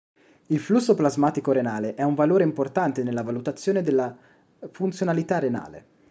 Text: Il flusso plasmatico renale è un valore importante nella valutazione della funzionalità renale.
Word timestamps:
Il 0.47 0.57
flusso 0.59 0.95
plasmatico 0.95 1.51
renale 1.51 1.93
è 1.93 2.01
un 2.01 2.15
valore 2.15 2.43
importante 2.43 3.03
nella 3.03 3.21
valutazione 3.21 3.83
della 3.83 4.17
funzionalità 4.71 5.37
renale. 5.37 5.85